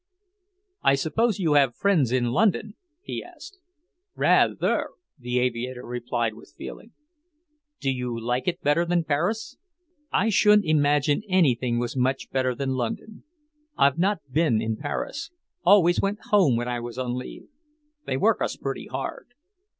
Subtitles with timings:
[0.81, 3.59] "I suppose you have friends in London?" he asked.
[4.15, 4.89] "Rather!"
[5.19, 6.93] the aviator replied with feeling.
[7.79, 9.57] "Do you like it better than Paris?"
[10.11, 13.25] "I shouldn't imagine anything was much better than London.
[13.77, 15.29] I've not been in Paris;
[15.63, 17.49] always went home when I was on leave.
[18.07, 19.35] They work us pretty hard.